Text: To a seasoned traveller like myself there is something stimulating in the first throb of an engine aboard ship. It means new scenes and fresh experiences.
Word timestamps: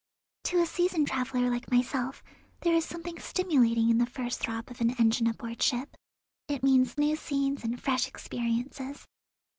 To 0.45 0.59
a 0.59 0.65
seasoned 0.65 1.07
traveller 1.09 1.47
like 1.51 1.69
myself 1.69 2.23
there 2.61 2.73
is 2.73 2.83
something 2.83 3.19
stimulating 3.19 3.87
in 3.91 3.99
the 3.99 4.07
first 4.07 4.39
throb 4.39 4.71
of 4.71 4.81
an 4.81 4.99
engine 4.99 5.27
aboard 5.27 5.61
ship. 5.61 5.95
It 6.47 6.63
means 6.63 6.97
new 6.97 7.15
scenes 7.15 7.63
and 7.63 7.79
fresh 7.79 8.07
experiences. 8.07 9.05